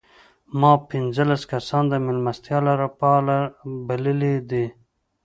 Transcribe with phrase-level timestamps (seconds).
[0.59, 3.35] ما پنځلس کسان د مېلمستیا لپاره
[3.87, 4.65] بللي دي.